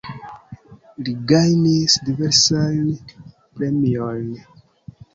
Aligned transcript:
Li 1.03 1.13
gajnis 1.33 1.99
diversajn 2.09 2.91
premiojn. 3.23 4.37